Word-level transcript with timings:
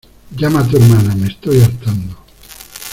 ¡llama 0.35 0.61
a 0.61 0.67
tu 0.67 0.77
hermana, 0.77 1.13
me 1.13 1.27
estoy 1.27 1.61
hartando! 1.61 2.17